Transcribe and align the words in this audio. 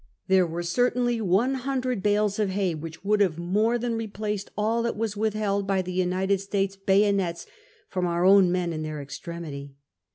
There 0.27 0.47
were 0.47 0.63
certainly 0.63 1.21
one 1.21 1.53
hundred 1.53 2.01
bales 2.01 2.39
of 2.39 2.49
hay, 2.49 2.73
which 2.73 3.05
would 3.05 3.21
have 3.21 3.37
more 3.37 3.77
than 3.77 3.93
replaced 3.93 4.49
all 4.57 4.81
that 4.81 4.97
was 4.97 5.15
withheld 5.15 5.67
by 5.67 5.83
United 5.85 6.41
States 6.41 6.75
bayo 6.75 7.11
nets 7.11 7.45
from 7.87 8.07
our 8.07 8.25
own 8.25 8.51
men 8.51 8.73
in 8.73 8.81
their 8.81 8.99
extremity. 8.99 9.75